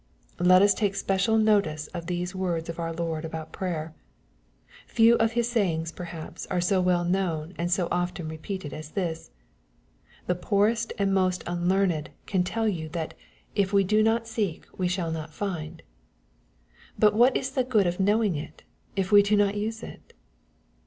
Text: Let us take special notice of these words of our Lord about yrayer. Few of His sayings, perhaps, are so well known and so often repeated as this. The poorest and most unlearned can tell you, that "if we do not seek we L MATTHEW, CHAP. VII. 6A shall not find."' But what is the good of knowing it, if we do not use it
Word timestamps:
Let 0.39 0.63
us 0.63 0.73
take 0.73 0.95
special 0.95 1.37
notice 1.37 1.85
of 1.89 2.07
these 2.07 2.33
words 2.33 2.69
of 2.69 2.79
our 2.79 2.91
Lord 2.91 3.23
about 3.23 3.51
yrayer. 3.53 3.93
Few 4.87 5.13
of 5.17 5.33
His 5.33 5.47
sayings, 5.47 5.91
perhaps, 5.91 6.47
are 6.47 6.59
so 6.59 6.81
well 6.81 7.03
known 7.05 7.53
and 7.55 7.69
so 7.71 7.87
often 7.91 8.27
repeated 8.27 8.73
as 8.73 8.89
this. 8.89 9.29
The 10.25 10.33
poorest 10.33 10.91
and 10.97 11.13
most 11.13 11.43
unlearned 11.45 12.09
can 12.25 12.43
tell 12.43 12.67
you, 12.67 12.89
that 12.89 13.13
"if 13.53 13.73
we 13.73 13.83
do 13.83 14.01
not 14.01 14.25
seek 14.25 14.63
we 14.75 14.87
L 14.87 14.87
MATTHEW, 14.87 14.87
CHAP. 14.87 14.87
VII. 14.87 14.87
6A 14.87 14.91
shall 14.91 15.11
not 15.11 15.33
find."' 15.35 15.83
But 16.97 17.13
what 17.13 17.37
is 17.37 17.51
the 17.51 17.63
good 17.63 17.85
of 17.85 17.99
knowing 17.99 18.35
it, 18.35 18.63
if 18.95 19.11
we 19.11 19.21
do 19.21 19.35
not 19.37 19.53
use 19.53 19.83
it 19.83 20.13